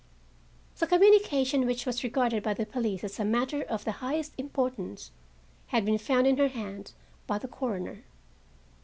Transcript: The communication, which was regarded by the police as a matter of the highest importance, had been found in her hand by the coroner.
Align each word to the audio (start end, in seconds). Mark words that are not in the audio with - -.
The 0.79 0.87
communication, 0.87 1.67
which 1.67 1.85
was 1.85 2.03
regarded 2.03 2.41
by 2.41 2.55
the 2.55 2.65
police 2.65 3.03
as 3.03 3.19
a 3.19 3.23
matter 3.23 3.61
of 3.61 3.85
the 3.85 3.91
highest 4.01 4.33
importance, 4.35 5.11
had 5.67 5.85
been 5.85 5.99
found 5.99 6.25
in 6.25 6.37
her 6.37 6.47
hand 6.47 6.93
by 7.27 7.37
the 7.37 7.47
coroner. 7.47 8.03